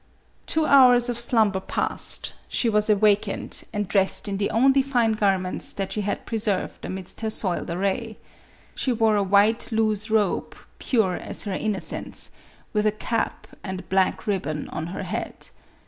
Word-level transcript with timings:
Two 0.47 0.65
hours 0.65 1.09
of 1.09 1.19
slumber 1.19 1.59
passed; 1.59 2.33
she 2.49 2.67
was 2.69 2.89
awakened, 2.89 3.63
and 3.71 3.87
dressed 3.87 4.27
in 4.27 4.37
the 4.37 4.49
only 4.49 4.81
fine 4.81 5.11
garments 5.11 5.73
that 5.73 5.91
she 5.93 6.01
had 6.01 6.25
preserved 6.25 6.83
amidst 6.83 7.21
her 7.21 7.29
soiled 7.29 7.69
array. 7.69 8.17
She 8.73 8.91
wore 8.91 9.15
a 9.15 9.21
white 9.21 9.71
loose 9.71 10.09
robe, 10.09 10.55
pure 10.79 11.17
as 11.17 11.43
her 11.43 11.53
innocence, 11.53 12.31
with 12.73 12.87
a 12.87 12.91
cap 12.91 13.45
and 13.63 13.87
black 13.89 14.25
ribbon 14.25 14.67
on 14.69 14.87
her 14.87 15.03
head. 15.03 15.49